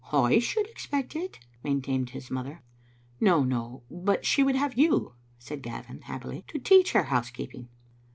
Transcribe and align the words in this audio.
"I 0.11 0.39
should 0.39 0.65
expect 0.65 1.15
it," 1.15 1.37
maintained 1.61 2.09
his 2.09 2.31
mother. 2.31 2.63
"No, 3.19 3.43
no; 3.43 3.83
but 3.91 4.25
she 4.25 4.41
would 4.41 4.55
have 4.55 4.73
you," 4.75 5.13
said 5.37 5.61
Gavin, 5.61 6.01
hap 6.01 6.23
pily, 6.23 6.47
"to 6.47 6.57
teach 6.57 6.93
her 6.93 7.03
housekeeping." 7.03 7.69